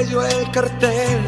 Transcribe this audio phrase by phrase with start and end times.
[0.00, 1.20] El cartel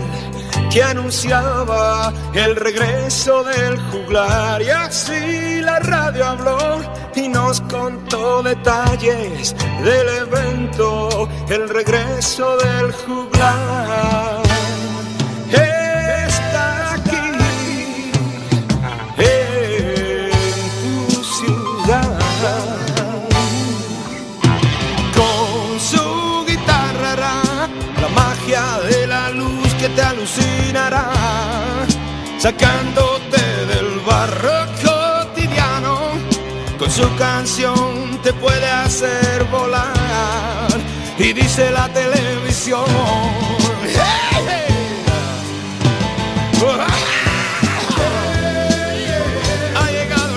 [0.70, 6.80] que anunciaba el regreso del juglar y así la radio habló
[7.14, 14.51] y nos contó detalles del evento, el regreso del juglar.
[32.42, 35.94] Sacándote del barro cotidiano.
[36.76, 40.66] Con su canción te puede hacer volar
[41.18, 42.84] y dice la televisión.
[43.84, 44.72] "Hey, hey".
[49.76, 50.32] Ha llegado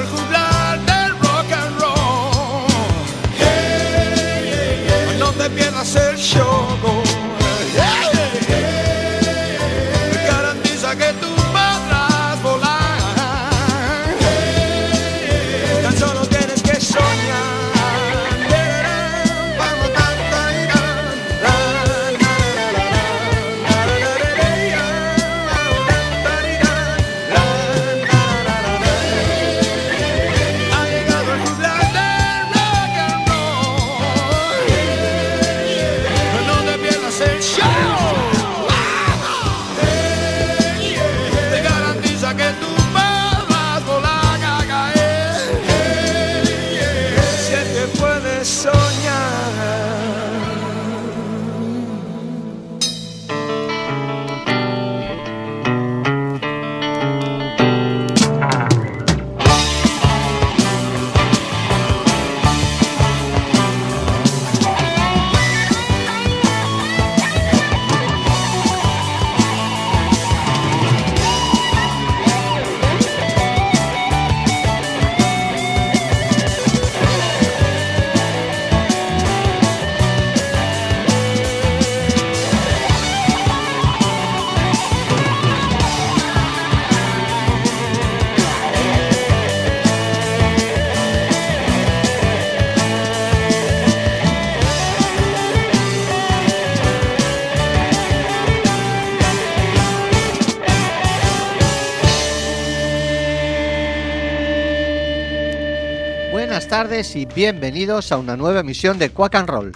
[106.95, 109.73] y bienvenidos a una nueva emisión de Quack and Roll.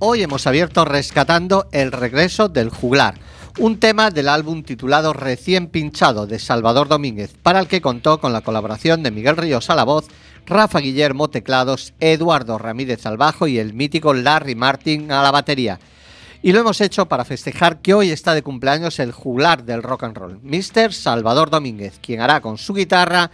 [0.00, 3.14] Hoy hemos abierto rescatando el regreso del juglar,
[3.58, 8.34] un tema del álbum titulado Recién pinchado de Salvador Domínguez, para el que contó con
[8.34, 10.08] la colaboración de Miguel Ríos a la voz,
[10.44, 15.80] Rafa Guillermo teclados, Eduardo Ramírez al bajo y el mítico Larry Martin a la batería.
[16.42, 20.04] Y lo hemos hecho para festejar que hoy está de cumpleaños el juglar del rock
[20.04, 20.92] and roll, Mr.
[20.92, 23.30] Salvador Domínguez, quien hará con su guitarra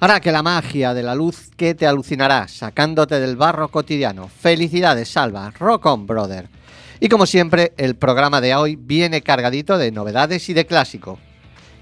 [0.00, 4.28] hará que la magia de la luz que te alucinará sacándote del barro cotidiano.
[4.28, 5.50] Felicidades, Salva.
[5.58, 6.48] Rock on, brother.
[7.00, 11.18] Y como siempre, el programa de hoy viene cargadito de novedades y de clásico.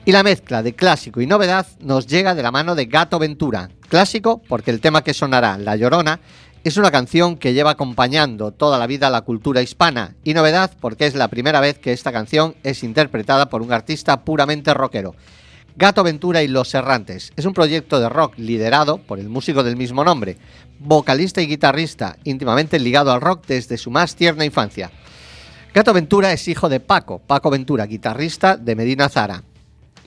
[0.05, 3.71] Y la mezcla de clásico y novedad nos llega de la mano de Gato Ventura.
[3.89, 6.21] Clásico porque el tema que sonará, La Llorona,
[6.63, 10.15] es una canción que lleva acompañando toda la vida la cultura hispana.
[10.25, 14.25] Y novedad porque es la primera vez que esta canción es interpretada por un artista
[14.25, 15.15] puramente rockero.
[15.77, 17.33] Gato Ventura y Los Errantes.
[17.35, 20.37] Es un proyecto de rock liderado por el músico del mismo nombre,
[20.79, 24.93] vocalista y guitarrista, íntimamente ligado al rock desde su más tierna infancia.
[25.75, 29.43] Gato Ventura es hijo de Paco, Paco Ventura, guitarrista de Medina Zara.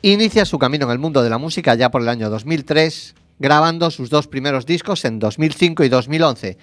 [0.02, 3.92] Inicia su camino en el mundo de la música ya por el año 2003, grabando
[3.92, 6.58] sus dos primeros discos en 2005 y 2011.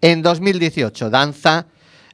[0.00, 1.66] En 2018 danza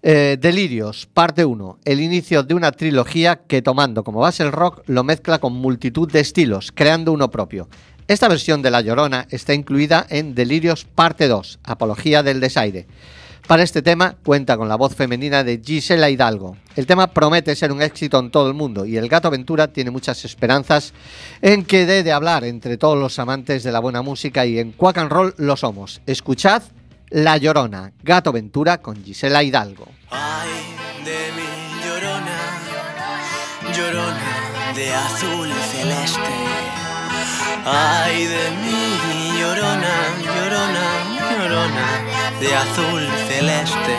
[0.06, 4.82] eh, Delirios, parte 1, el inicio de una trilogía que tomando como base el rock
[4.86, 7.70] lo mezcla con multitud de estilos, creando uno propio.
[8.06, 12.86] Esta versión de La Llorona está incluida en Delirios, parte 2, Apología del Desaire.
[13.46, 16.58] Para este tema cuenta con la voz femenina de Gisela Hidalgo.
[16.76, 19.90] El tema promete ser un éxito en todo el mundo y el Gato Ventura tiene
[19.90, 20.92] muchas esperanzas
[21.40, 24.72] en que dé de hablar entre todos los amantes de la buena música y en
[24.72, 26.02] Quack and Roll lo somos.
[26.06, 26.62] Escuchad
[27.16, 29.86] La Llorona, Gato Ventura con Gisela Hidalgo.
[30.10, 30.48] Ay
[31.04, 32.40] de mi llorona,
[33.72, 36.34] llorona de azul celeste.
[37.64, 39.94] Ay de mi llorona,
[40.24, 40.86] llorona,
[41.38, 41.86] llorona
[42.40, 43.96] de azul celeste.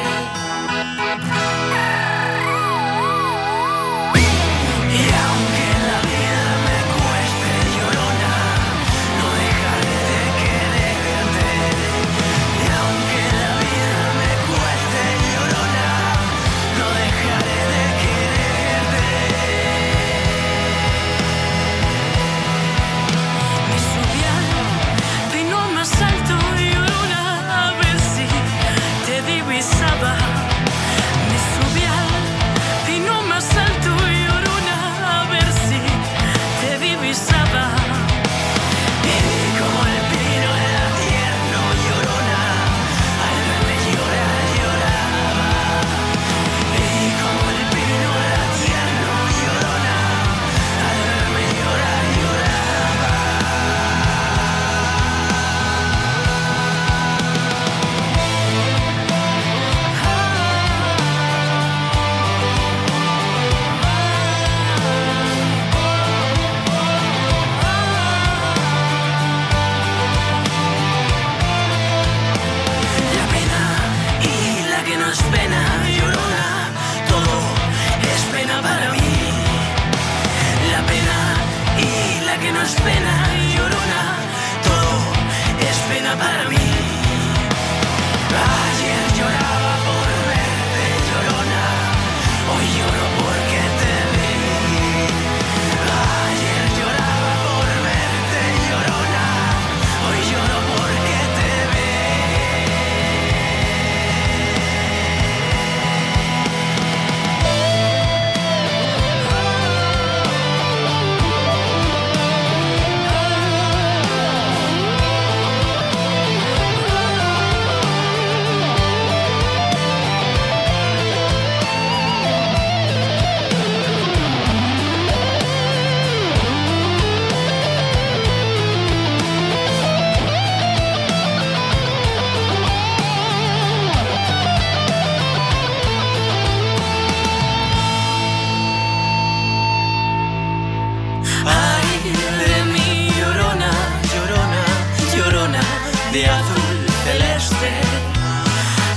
[147.15, 147.71] Celeste.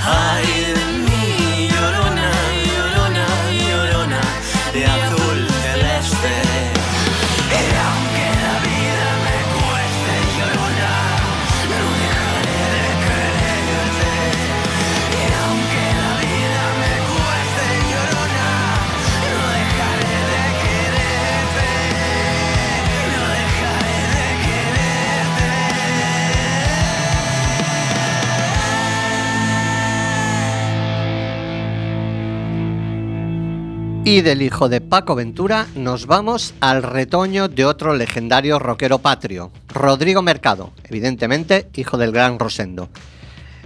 [0.04, 0.67] Ay
[34.08, 39.52] Y del hijo de Paco Ventura nos vamos al retoño de otro legendario rockero patrio,
[39.68, 42.88] Rodrigo Mercado, evidentemente hijo del gran Rosendo.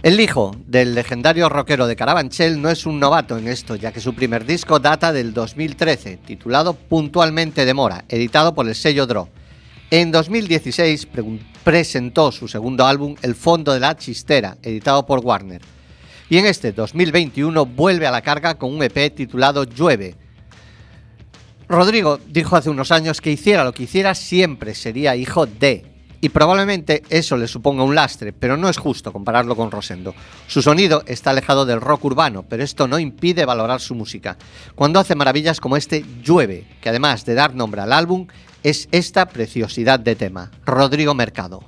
[0.03, 4.01] El hijo del legendario rockero de Carabanchel no es un novato en esto, ya que
[4.01, 9.29] su primer disco data del 2013, titulado Puntualmente de Mora, editado por el sello Draw.
[9.93, 15.63] En 2016 pre- presentó su segundo álbum El Fondo de la Chistera, editado por Warner.
[16.29, 20.17] Y en este 2021 vuelve a la carga con un EP titulado Llueve.
[21.73, 25.87] Rodrigo dijo hace unos años que hiciera lo que hiciera siempre sería hijo de.
[26.21, 30.14] y probablemente eso le suponga un lastre, pero no es justo compararlo con Rosendo.
[30.47, 34.37] Su sonido está alejado del rock urbano, pero esto no impide valorar su música.
[34.75, 38.26] Cuando hace maravillas como este Llueve, que además de dar nombre al álbum,
[38.62, 41.64] es esta preciosidad de tema, Rodrigo Mercado.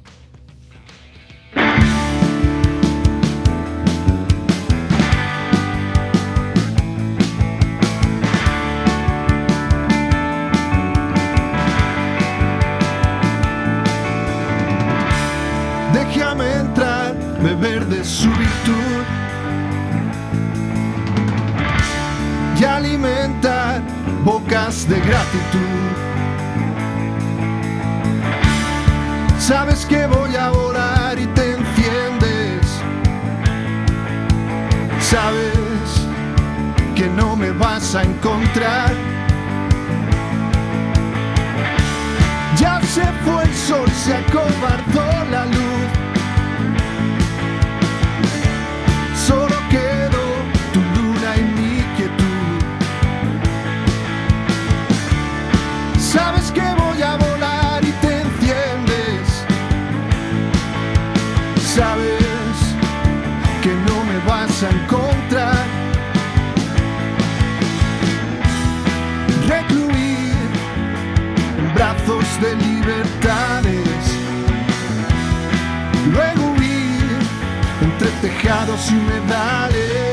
[18.04, 19.04] Su virtud
[22.61, 23.80] y alimentar
[24.25, 25.84] bocas de gratitud.
[29.38, 32.66] Sabes que voy a volar y te enciendes.
[35.00, 36.06] Sabes
[36.94, 38.92] que no me vas a encontrar.
[42.56, 46.03] Ya se fue el sol, se acobardó la luz.
[73.25, 74.19] Libertades.
[76.12, 77.19] Luego huir
[77.83, 80.03] entre tejados y humedales.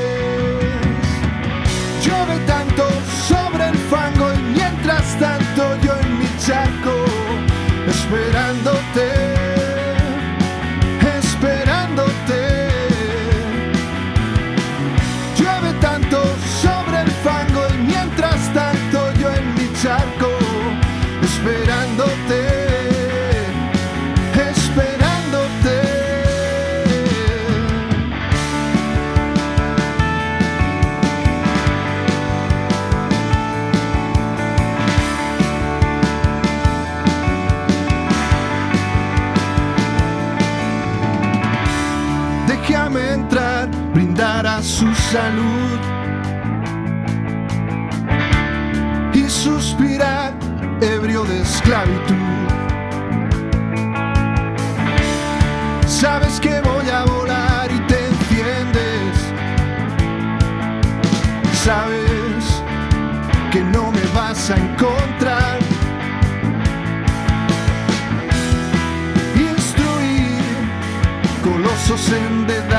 [45.12, 45.80] Salud
[49.14, 50.34] y suspirar
[50.80, 52.16] ebrio de esclavitud.
[55.86, 59.14] Sabes que voy a volar y te enciendes.
[61.66, 62.64] Sabes
[63.52, 65.60] que no me vas a encontrar.
[69.36, 70.56] Instruir
[71.44, 72.71] colosos en dedales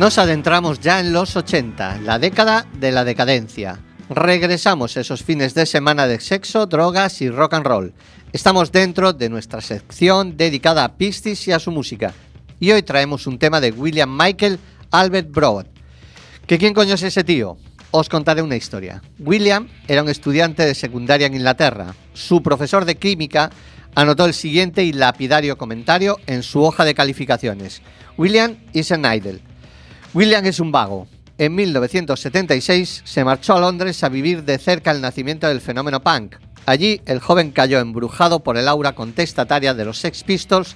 [0.00, 3.80] Nos adentramos ya en los 80, la década de la decadencia.
[4.08, 7.92] Regresamos esos fines de semana de sexo, drogas y rock and roll.
[8.32, 12.14] Estamos dentro de nuestra sección dedicada a Pistis y a su música.
[12.58, 14.58] Y hoy traemos un tema de William Michael
[14.90, 15.66] Albert Broad.
[16.46, 17.58] ¿Que quién coño es ese tío?
[17.90, 19.02] Os contaré una historia.
[19.18, 21.94] William era un estudiante de secundaria en Inglaterra.
[22.14, 23.50] Su profesor de química
[23.94, 27.82] anotó el siguiente y lapidario comentario en su hoja de calificaciones.
[28.16, 29.49] William is an idle.
[30.12, 31.06] William es un vago.
[31.38, 36.34] En 1976 se marchó a Londres a vivir de cerca el nacimiento del fenómeno punk.
[36.66, 40.74] Allí el joven cayó embrujado por el aura contestataria de los Sex Pistols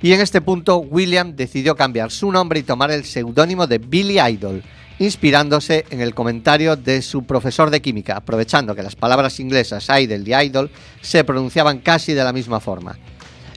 [0.00, 4.20] y en este punto William decidió cambiar su nombre y tomar el seudónimo de Billy
[4.20, 4.62] Idol,
[5.00, 10.22] inspirándose en el comentario de su profesor de química, aprovechando que las palabras inglesas idol
[10.24, 10.70] y idol
[11.00, 12.96] se pronunciaban casi de la misma forma.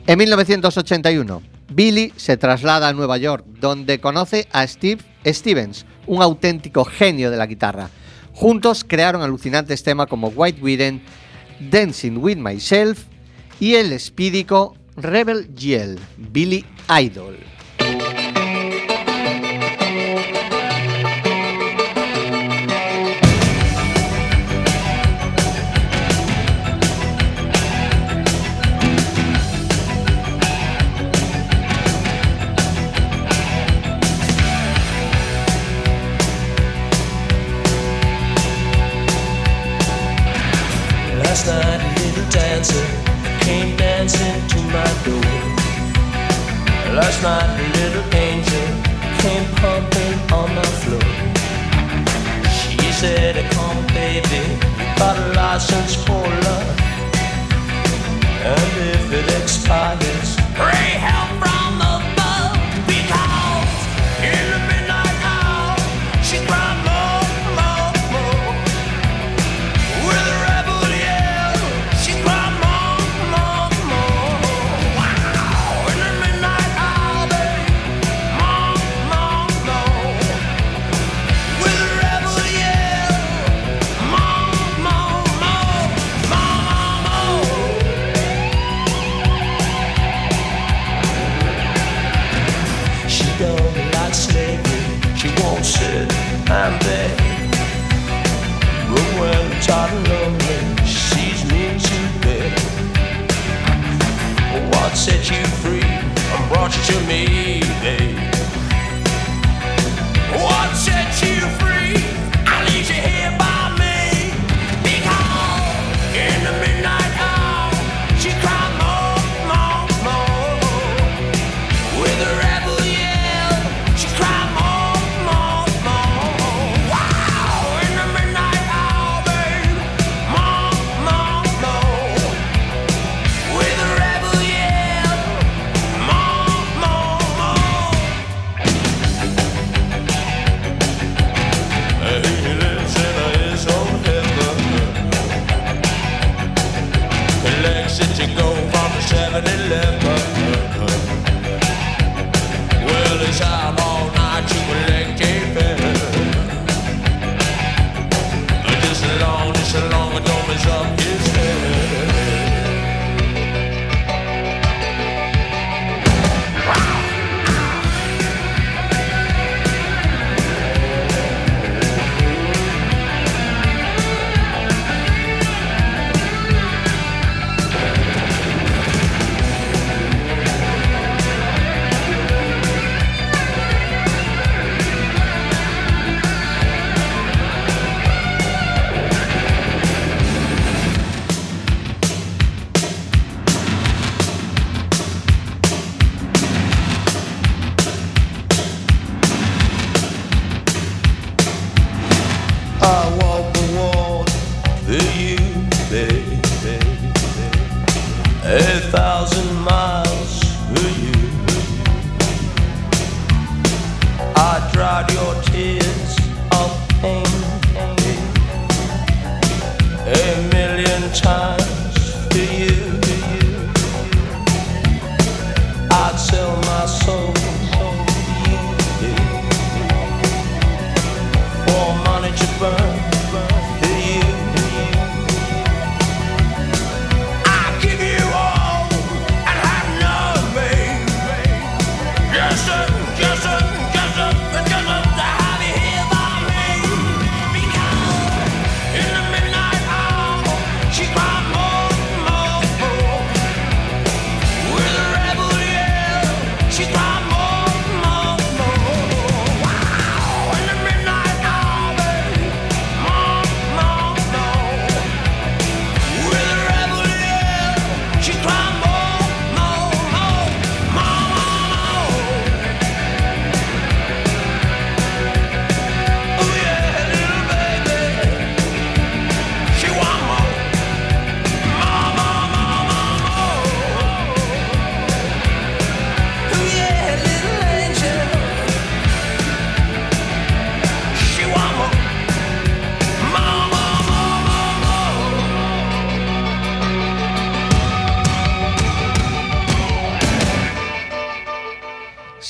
[0.08, 6.86] En 1981, Billy se traslada a Nueva York, donde conoce a Steve Stevens, un auténtico
[6.86, 7.90] genio de la guitarra.
[8.34, 11.01] Juntos crearon alucinantes temas como White Wedding,
[11.70, 13.06] Dancing with Myself
[13.60, 17.50] y el espídico Rebel Yell, Billy Idol.
[42.62, 45.32] dancing, came dancing to my door.
[46.94, 48.68] Last night, a little angel
[49.22, 51.10] came pumping on the floor.
[52.60, 54.44] She said, Come, baby,
[54.77, 56.21] you got a license for.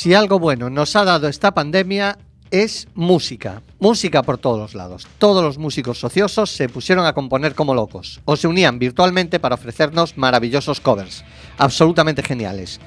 [0.02, 2.18] Si algo bueno nos ha dado esta pandemia
[2.50, 3.62] es música.
[3.78, 5.08] Música por todos los lados.
[5.20, 9.54] Todos los músicos ociosos se pusieron a componer como locos o se unían virtualmente para
[9.54, 11.24] ofrecernos maravillosos covers.
[11.60, 12.80] Absolutamente geniales.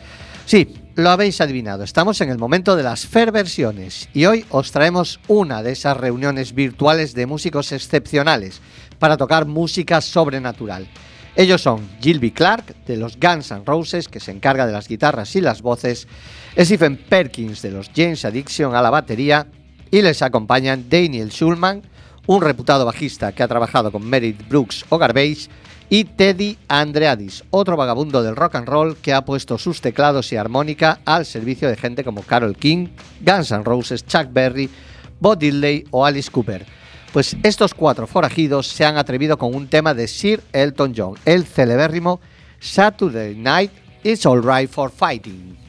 [0.44, 1.84] Sí, lo habéis adivinado.
[1.84, 5.96] Estamos en el momento de las Fair versiones y hoy os traemos una de esas
[5.96, 8.60] reuniones virtuales de músicos excepcionales
[8.98, 10.88] para tocar música sobrenatural.
[11.36, 15.34] Ellos son Gilby Clark de los Guns N' Roses, que se encarga de las guitarras
[15.34, 16.06] y las voces,
[16.56, 19.48] Stephen Perkins de los James Addiction a la batería
[19.90, 21.82] y les acompañan Daniel Schulman,
[22.26, 25.48] un reputado bajista que ha trabajado con Meredith Brooks o Garbage,
[25.90, 30.36] y Teddy Andreadis, otro vagabundo del rock and roll que ha puesto sus teclados y
[30.36, 32.88] armónica al servicio de gente como Carol King,
[33.20, 34.70] Guns N' Roses, Chuck Berry,
[35.20, 36.64] Bob Diddley o Alice Cooper.
[37.14, 41.44] Pues estos cuatro forajidos se han atrevido con un tema de Sir Elton John, el
[41.44, 42.20] celebérrimo
[42.58, 43.70] Saturday Night
[44.02, 45.63] It's Alright for Fighting.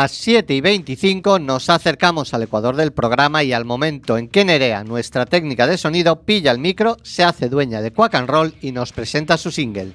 [0.00, 4.46] Las 7 y 25, nos acercamos al ecuador del programa y al momento en que
[4.46, 8.54] Nerea, nuestra técnica de sonido, pilla el micro, se hace dueña de Quack and Roll
[8.62, 9.92] y nos presenta su single.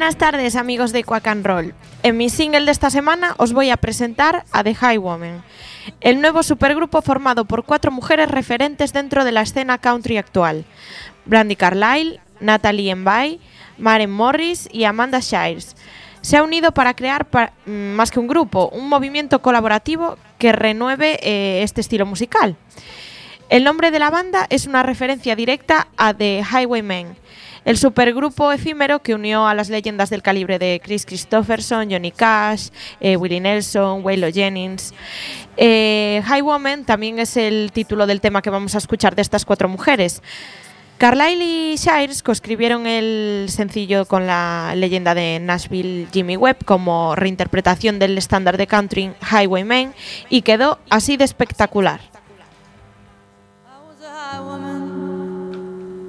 [0.00, 1.74] Buenas tardes amigos de Quack and Roll.
[2.02, 5.44] En mi single de esta semana os voy a presentar a The High Woman,
[6.00, 10.64] el nuevo supergrupo formado por cuatro mujeres referentes dentro de la escena country actual.
[11.26, 13.40] Brandy Carlile, Natalie Embay,
[13.76, 15.76] Maren Morris y Amanda Shires.
[16.22, 17.26] Se ha unido para crear
[17.66, 22.56] mm, más que un grupo, un movimiento colaborativo que renueve eh, este estilo musical.
[23.50, 27.16] El nombre de la banda es una referencia directa a The Highwaymen,
[27.64, 32.68] el supergrupo efímero que unió a las leyendas del calibre de Chris Christopherson, Johnny Cash,
[33.00, 34.94] eh, Willie Nelson, Waylon Jennings.
[35.56, 39.68] Eh, Highwoman también es el título del tema que vamos a escuchar de estas cuatro
[39.68, 40.22] mujeres.
[40.98, 47.98] Carlyle y Shires coescribieron el sencillo con la leyenda de Nashville Jimmy Webb como reinterpretación
[47.98, 49.92] del estándar de country Highwaymen
[50.28, 52.09] y quedó así de espectacular.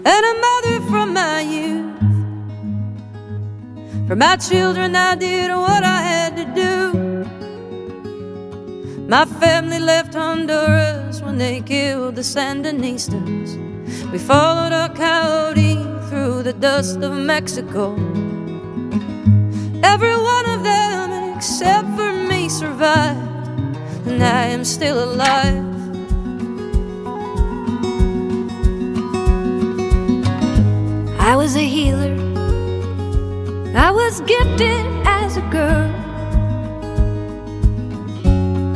[0.03, 1.91] And a mother from my youth.
[4.07, 6.71] For my children, I did what I had to do.
[9.07, 13.57] My family left Honduras when they killed the Sandinistas.
[14.11, 15.75] We followed a coyote
[16.09, 17.95] through the dust of Mexico.
[19.83, 23.57] Every one of them, except for me, survived,
[24.07, 25.80] and I am still alive.
[31.31, 32.13] I was a healer.
[33.73, 35.89] I was gifted as a girl.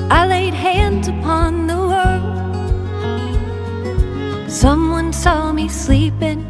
[0.10, 2.24] I laid hands upon the world.
[4.50, 6.46] Someone saw me sleeping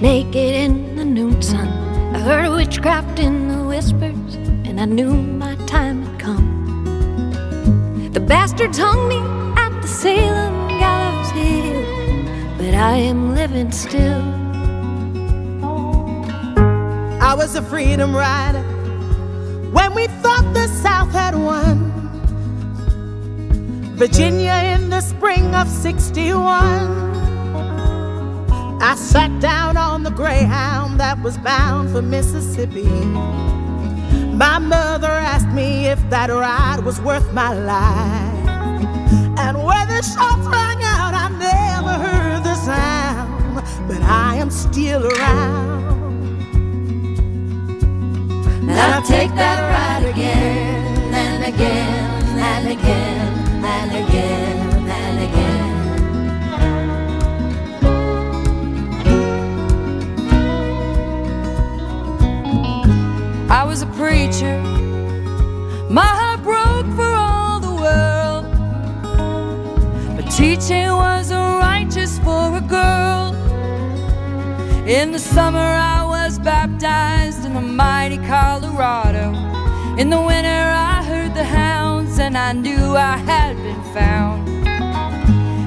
[0.00, 1.68] naked in the noon sun.
[2.14, 6.48] I heard witchcraft in the whispers, and I knew my time had come.
[8.14, 9.18] The bastards hung me
[9.60, 11.84] at the Salem Gallows Hill,
[12.56, 14.43] but I am living still.
[17.24, 18.60] I was a freedom rider
[19.72, 21.90] when we thought the South had won.
[23.96, 26.34] Virginia in the spring of 61.
[28.82, 32.84] I sat down on the Greyhound that was bound for Mississippi.
[34.34, 38.48] My mother asked me if that ride was worth my life.
[39.38, 45.06] And when the shots rang out, I never heard the sound, but I am still
[45.06, 46.03] around.
[48.68, 55.64] And I'll take that ride again and again and again and again and again.
[63.50, 64.60] I was a preacher.
[65.90, 68.46] My heart broke for all the world.
[70.16, 73.34] But teaching was righteous for a girl.
[74.86, 75.93] In the summer, I
[76.44, 79.32] baptized in the mighty Colorado.
[79.96, 84.46] In the winter, I heard the hounds, and I knew I had been found.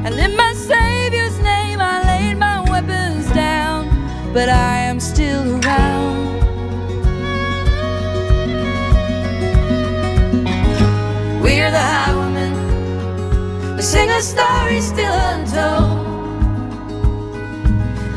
[0.06, 3.90] And in my Savior's name, I laid my weapons down,
[4.34, 6.28] but I am still around.
[11.42, 12.54] We're the highwaymen.
[13.76, 16.06] We sing a story still untold.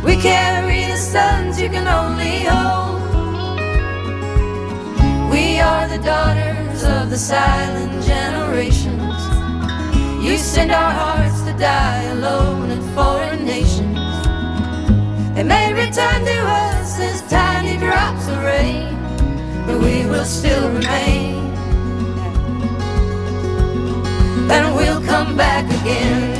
[0.04, 0.69] We carry
[1.00, 3.00] sons you can only hold.
[5.32, 9.16] We are the daughters of the silent generations.
[10.22, 13.96] You send our hearts to die alone in foreign nations.
[15.34, 18.94] They may return to us as tiny drops of rain,
[19.66, 21.36] but we will still remain.
[24.50, 26.39] And we'll come back again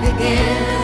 [0.00, 0.77] back again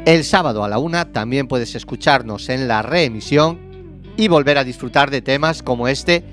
[0.06, 3.58] El sábado a la una también puedes escucharnos en la reemisión
[4.18, 6.24] y volver a disfrutar de temas como este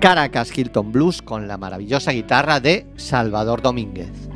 [0.00, 4.28] Caracas Hilton Blues con la maravillosa guitarra de Salvador Domínguez.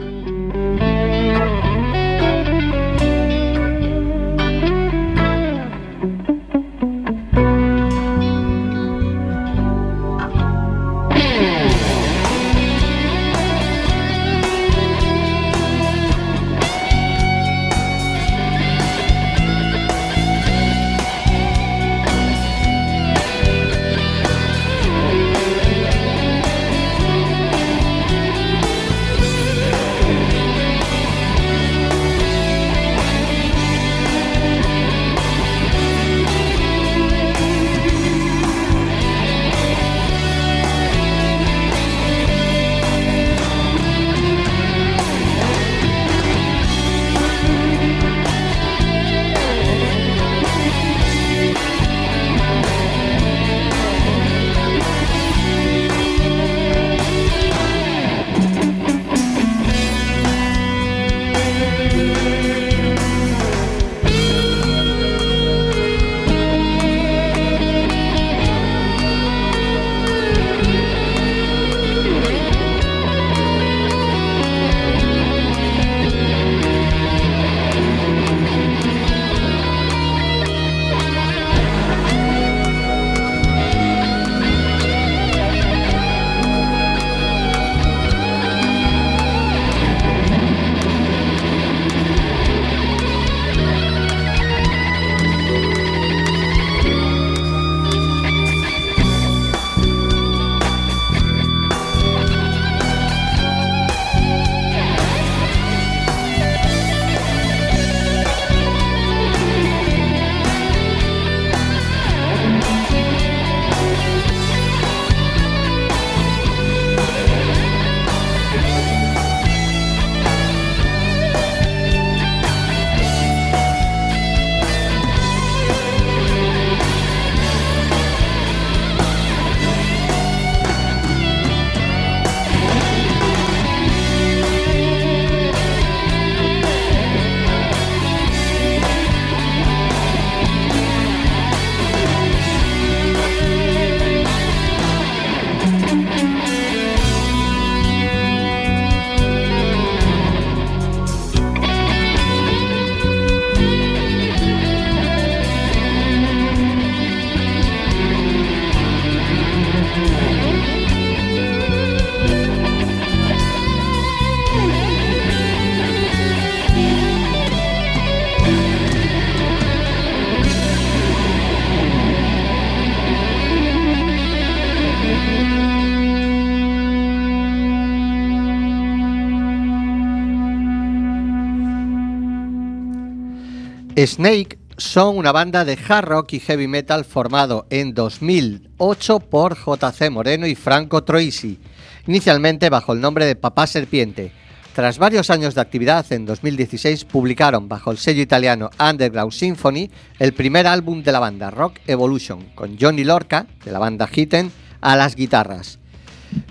[183.96, 190.10] Snake son una banda de hard rock y heavy metal formado en 2008 por JC
[190.10, 191.60] Moreno y Franco Troisi,
[192.06, 194.32] inicialmente bajo el nombre de Papá Serpiente.
[194.74, 200.32] Tras varios años de actividad, en 2016 publicaron bajo el sello italiano Underground Symphony el
[200.32, 204.96] primer álbum de la banda, Rock Evolution, con Johnny Lorca, de la banda Hitten, a
[204.96, 205.78] las guitarras.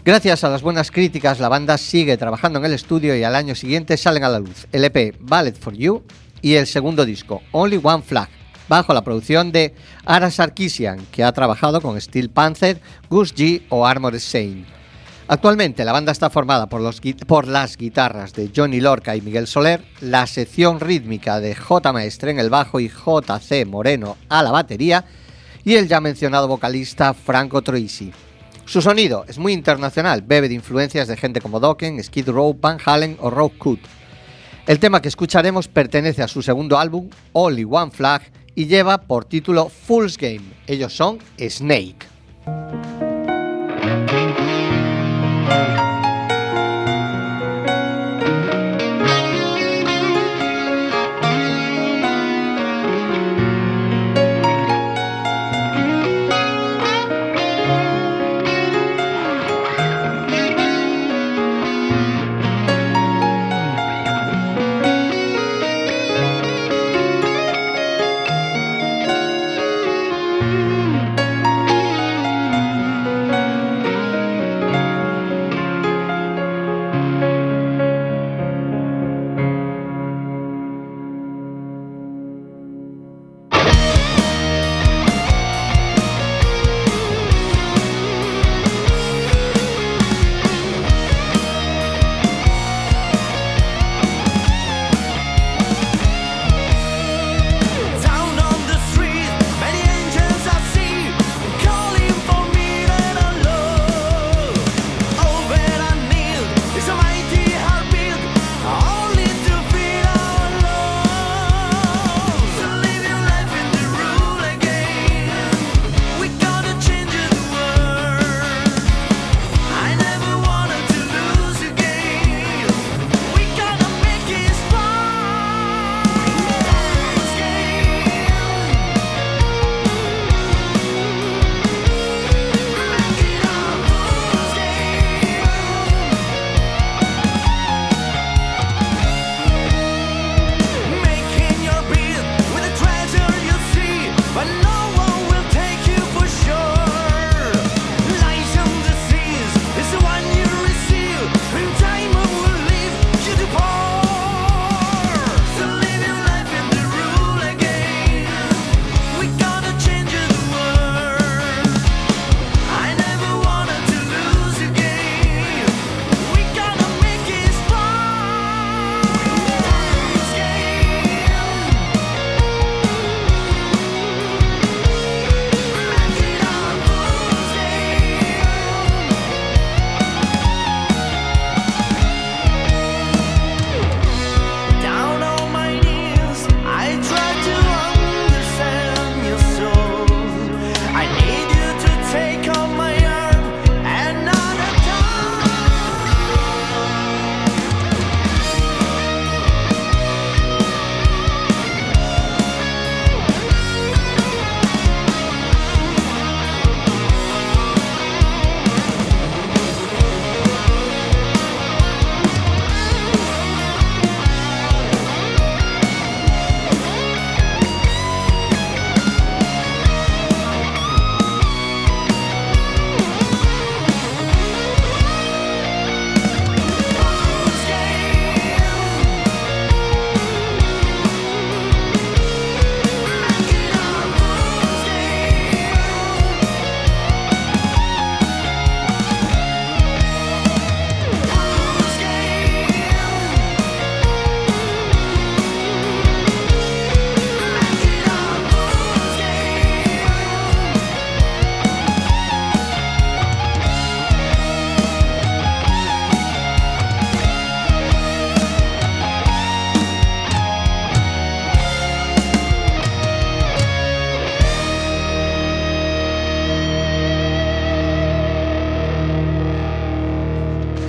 [0.05, 3.55] Gracias a las buenas críticas, la banda sigue trabajando en el estudio y al año
[3.55, 6.03] siguiente salen a la luz el EP Ballet for You
[6.41, 8.29] y el segundo disco, Only One Flag,
[8.67, 9.73] bajo la producción de
[10.05, 12.79] Ara Sarkisian, que ha trabajado con Steel Panther,
[13.09, 14.65] Gus G o Armored Saint.
[15.27, 20.27] Actualmente la banda está formada por las guitarras de Johnny Lorca y Miguel Soler, la
[20.27, 21.93] sección rítmica de J.
[21.93, 25.05] Maestre en el bajo y JC Moreno a la batería
[25.63, 28.11] y el ya mencionado vocalista Franco Troisi.
[28.65, 32.77] Su sonido es muy internacional, bebe de influencias de gente como Dokken, Skid Row, Van
[32.83, 33.79] Halen o Rock Cut.
[34.67, 38.21] El tema que escucharemos pertenece a su segundo álbum, Only One Flag,
[38.53, 40.41] y lleva por título Fool's Game.
[40.67, 42.07] Ellos son Snake.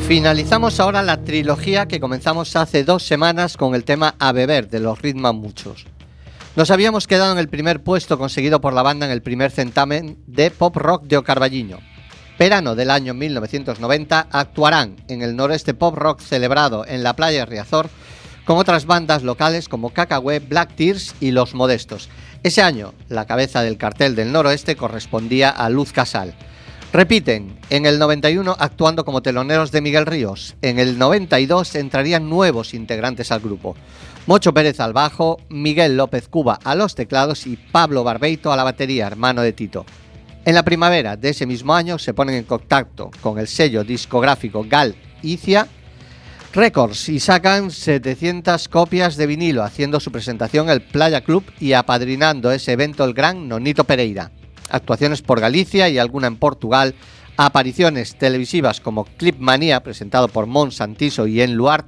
[0.07, 4.81] Finalizamos ahora la trilogía que comenzamos hace dos semanas con el tema A Beber de
[4.81, 5.87] los Ritman Muchos.
[6.55, 10.19] Nos habíamos quedado en el primer puesto conseguido por la banda en el primer certamen
[10.27, 11.79] de pop rock de Ocarballiño.
[12.39, 17.47] Verano del año 1990 actuarán en el noreste pop rock celebrado en la playa de
[17.47, 17.89] Riazor
[18.45, 22.09] con otras bandas locales como Cacahué, Black Tears y Los Modestos.
[22.43, 26.35] Ese año, la cabeza del cartel del noroeste correspondía a Luz Casal.
[26.93, 30.57] Repiten, en el 91 actuando como teloneros de Miguel Ríos.
[30.61, 33.75] En el 92 entrarían nuevos integrantes al grupo.
[34.27, 38.65] Mocho Pérez al bajo, Miguel López Cuba a los teclados y Pablo Barbeito a la
[38.65, 39.87] batería, hermano de Tito.
[40.45, 44.67] En la primavera de ese mismo año se ponen en contacto con el sello discográfico
[44.69, 45.67] Gal Icia
[46.53, 51.73] Records y sacan 700 copias de vinilo haciendo su presentación en el Playa Club y
[51.73, 54.31] apadrinando ese evento el gran Nonito Pereira.
[54.73, 56.95] Actuaciones por Galicia y alguna en Portugal,
[57.37, 61.87] apariciones televisivas como Clip Manía presentado por Mon Santiso y En Luart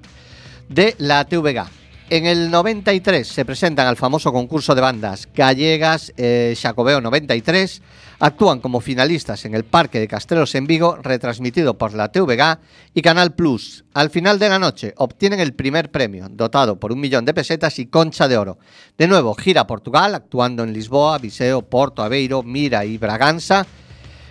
[0.68, 1.84] de la TVG.
[2.14, 7.82] En el 93 se presentan al famoso concurso de bandas gallegas eh, Xacobeo 93,
[8.20, 12.60] actúan como finalistas en el Parque de Castelos en Vigo, retransmitido por la TVG
[12.94, 13.84] y Canal Plus.
[13.94, 17.80] Al final de la noche obtienen el primer premio, dotado por un millón de pesetas
[17.80, 18.58] y concha de oro.
[18.96, 23.66] De nuevo, gira Portugal, actuando en Lisboa, Viseo, Porto Aveiro, Mira y Braganza.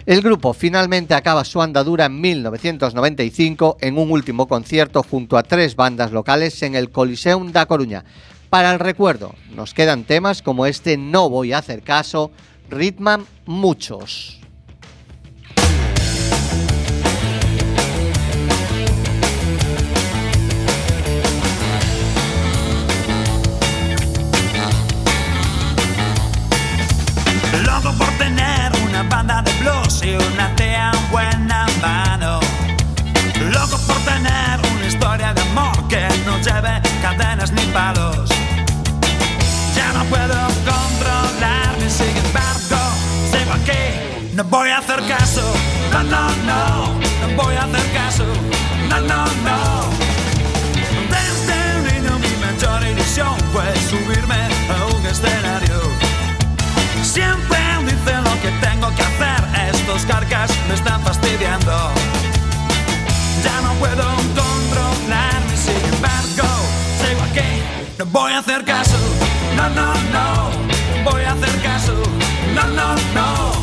[0.06, 5.78] El grupo finalmente acaba su andadura en 1995 en un último concierto junto a tres
[5.78, 8.04] bandas locales en el Coliseum da Coruña.
[8.50, 12.32] Para el recuerdo, nos quedan temas como este No voy a hacer caso,
[12.70, 14.43] Ritman muchos.
[44.36, 45.42] No voy a hacer caso,
[45.92, 47.00] no, no, no.
[47.22, 48.26] No voy a hacer caso,
[48.90, 49.84] no, no, no.
[51.14, 55.82] Desde niño mi mayor ilusión fue subirme a un escenario.
[57.04, 59.76] Siempre dicen lo que tengo que hacer.
[59.76, 61.92] Estos carcas me están fastidiando.
[63.44, 64.04] Ya no puedo
[64.34, 66.50] controlarme, sin embargo,
[66.98, 67.62] sigo aquí.
[68.00, 68.98] No voy a hacer caso.
[69.56, 71.12] No, no, no.
[71.12, 71.94] Voy a hacer caso.
[72.56, 73.63] No, no, no.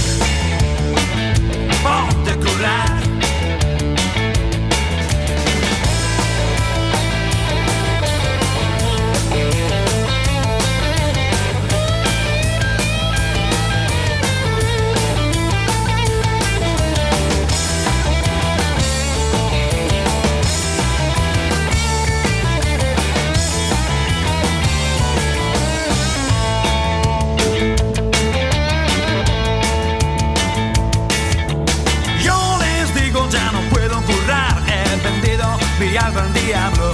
[35.97, 36.91] alma al diablo.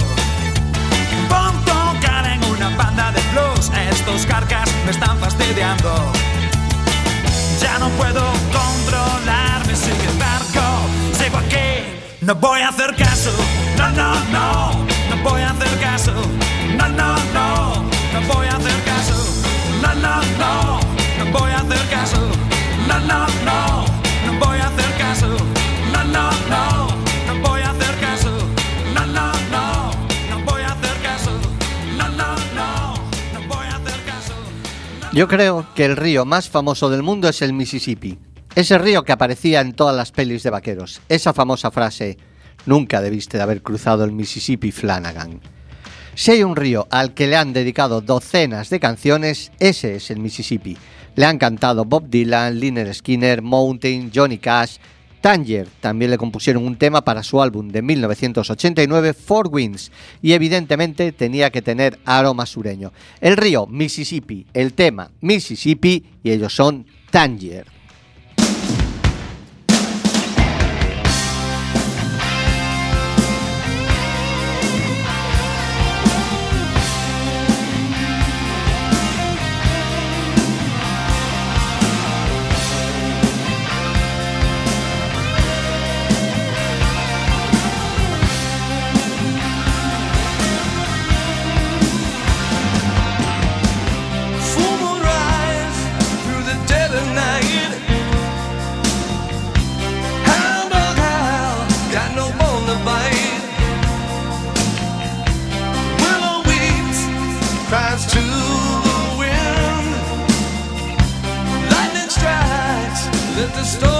[1.28, 6.12] Por tocar en una banda de blues, estos carcas me están fastidiando.
[7.60, 8.22] Ya no puedo
[8.52, 12.00] controlarme, sin embargo, sigo aquí.
[12.20, 13.30] No voy a hacer caso,
[13.76, 16.12] no, no, no, no voy a hacer caso,
[16.76, 17.82] no, no, no,
[18.12, 19.14] no voy a hacer caso,
[19.82, 20.57] no, no, no
[35.18, 38.20] Yo creo que el río más famoso del mundo es el Mississippi.
[38.54, 41.00] Ese río que aparecía en todas las pelis de vaqueros.
[41.08, 42.16] Esa famosa frase,
[42.66, 45.40] nunca debiste de haber cruzado el Mississippi Flanagan.
[46.14, 50.20] Si hay un río al que le han dedicado docenas de canciones, ese es el
[50.20, 50.78] Mississippi.
[51.16, 54.76] Le han cantado Bob Dylan, Lynyrd Skinner, Mountain, Johnny Cash,
[55.20, 55.68] Tanger.
[55.80, 59.90] También le compusieron un tema para su álbum de 1989, Four Winds,
[60.22, 62.92] y evidentemente tenía que tener aroma sureño.
[63.20, 67.77] El río Mississippi, el tema Mississippi, y ellos son Tanger.
[113.68, 113.97] story.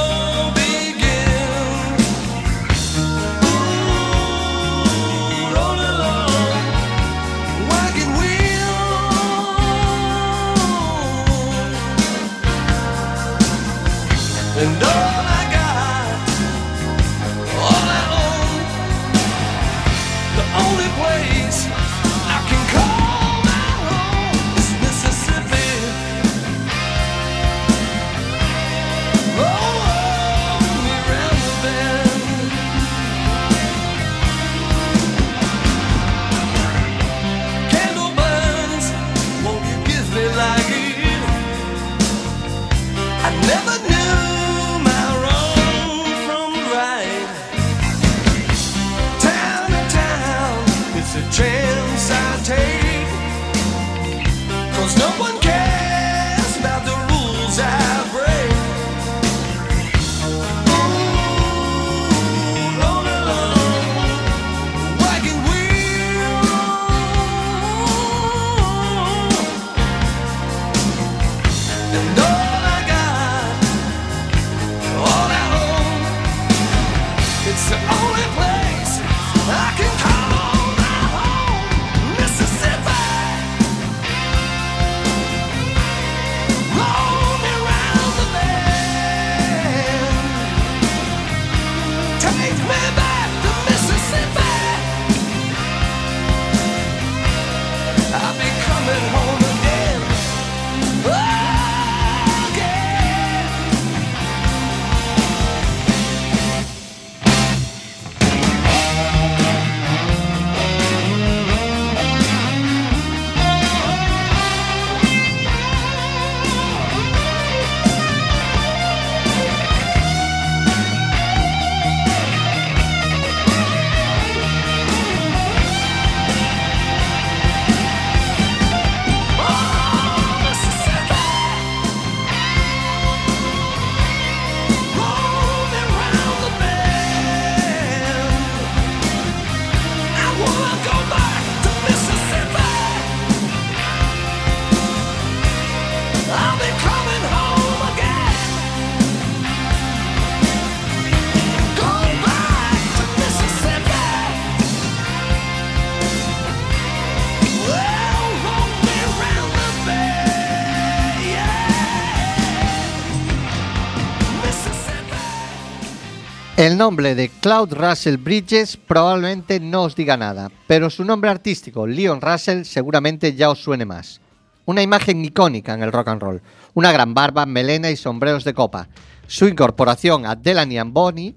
[166.78, 172.20] Nombre de Claude Russell Bridges probablemente no os diga nada, pero su nombre artístico, Leon
[172.20, 174.20] Russell, seguramente ya os suene más.
[174.64, 176.42] Una imagen icónica en el rock and roll,
[176.74, 178.88] una gran barba, melena y sombreros de copa.
[179.26, 181.34] Su incorporación a Delaney and Bonnie,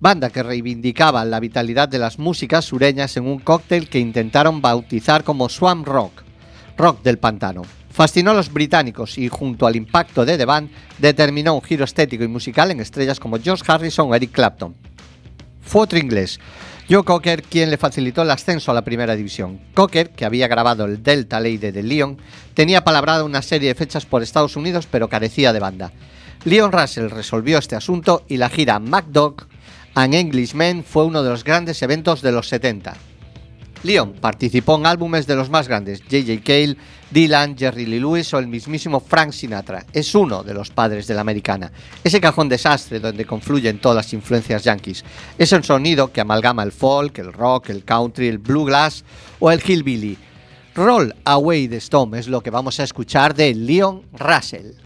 [0.00, 5.24] banda que reivindicaba la vitalidad de las músicas sureñas en un cóctel que intentaron bautizar
[5.24, 6.22] como Swamp Rock,
[6.76, 7.62] rock del pantano.
[7.94, 10.68] Fascinó a los británicos y junto al impacto de The Band
[10.98, 14.74] determinó un giro estético y musical en estrellas como George Harrison o Eric Clapton.
[15.62, 16.40] Fue otro inglés,
[16.90, 19.60] Joe Cocker, quien le facilitó el ascenso a la primera división.
[19.74, 22.18] Cocker, que había grabado el Delta Lady de Leon,
[22.54, 25.92] tenía palabrada una serie de fechas por Estados Unidos, pero carecía de banda.
[26.44, 29.46] Leon Russell resolvió este asunto y la gira MacDog
[29.94, 32.96] and Englishmen fue uno de los grandes eventos de los 70.
[33.84, 36.42] Leon participó en álbumes de los más grandes, J.J.
[36.42, 36.76] Cale,
[37.10, 39.84] Dylan, Jerry Lee Lewis o el mismísimo Frank Sinatra.
[39.92, 41.70] Es uno de los padres de la americana.
[42.02, 45.04] Ese cajón desastre donde confluyen todas las influencias yankees.
[45.36, 49.04] Es un sonido que amalgama el folk, el rock, el country, el bluegrass
[49.38, 50.16] o el hillbilly.
[50.74, 54.83] Roll Away the Storm es lo que vamos a escuchar de Leon Russell.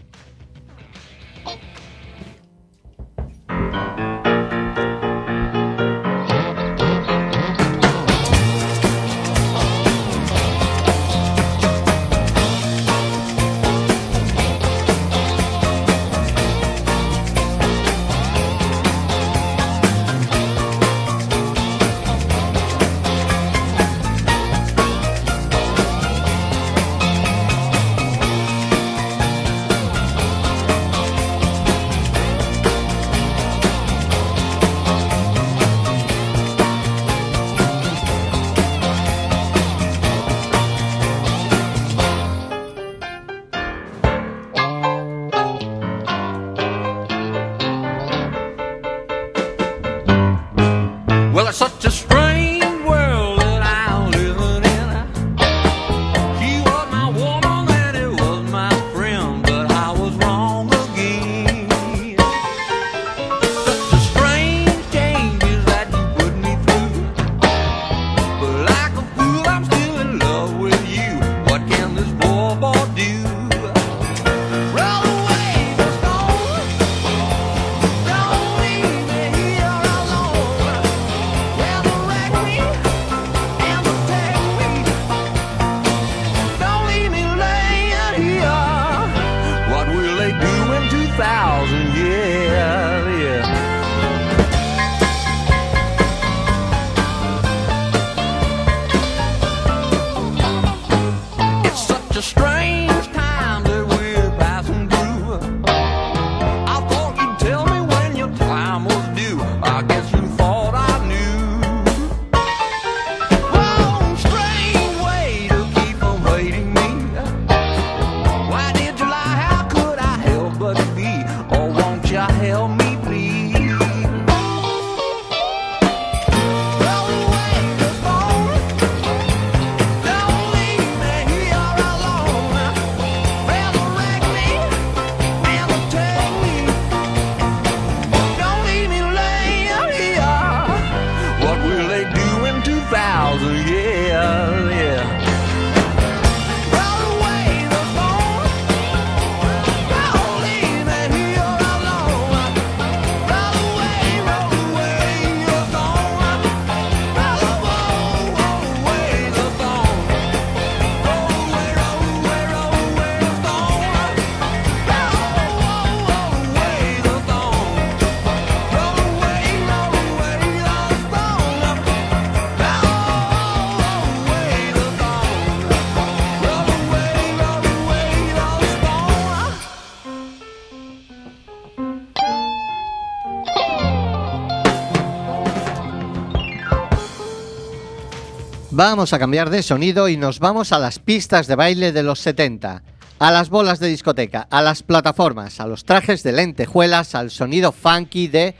[188.71, 192.19] Vamos a cambiar de sonido y nos vamos a las pistas de baile de los
[192.19, 192.83] 70,
[193.17, 197.71] a las bolas de discoteca, a las plataformas, a los trajes de lentejuelas, al sonido
[197.71, 198.53] funky de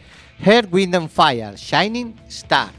[0.43, 2.69] Head, Wind and Fire, Shining Star.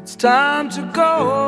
[0.00, 1.38] It's time to go.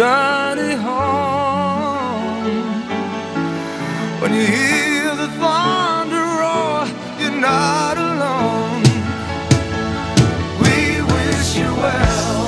[0.00, 2.46] Journey home.
[4.22, 6.86] When you hear the thunder roar,
[7.20, 8.82] you're not alone.
[10.62, 10.76] We
[11.12, 12.46] wish you well.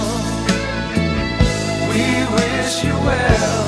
[1.90, 2.04] We
[2.36, 3.64] wish you well.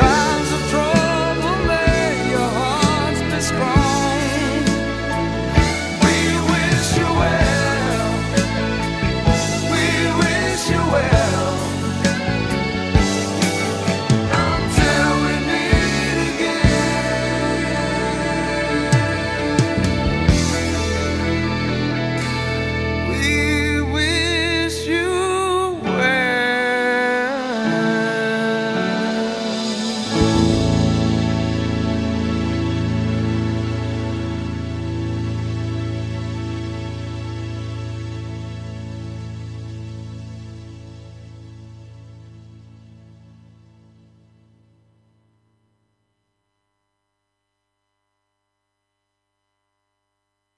[0.00, 0.35] Time